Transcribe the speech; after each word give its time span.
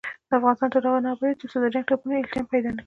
افغانستان 0.37 0.69
تر 0.73 0.83
هغو 0.85 0.99
نه 1.05 1.09
ابادیږي، 1.13 1.39
ترڅو 1.41 1.57
د 1.61 1.65
جنګ 1.73 1.85
ټپونه 1.89 2.13
التیام 2.19 2.45
پیدا 2.51 2.67
نکړي. 2.69 2.79